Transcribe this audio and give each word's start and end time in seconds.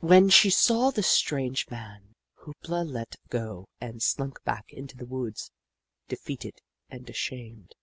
When 0.00 0.30
she 0.30 0.48
saw 0.48 0.90
the 0.90 1.02
strange 1.02 1.68
man, 1.68 2.14
Hoop 2.36 2.56
La 2.66 2.80
let 2.80 3.16
go 3.28 3.68
and 3.78 4.02
slunk 4.02 4.42
back 4.42 4.72
into 4.72 4.96
the 4.96 5.04
woods, 5.04 5.50
defeated 6.08 6.62
and 6.88 7.10
ashamed. 7.10 7.74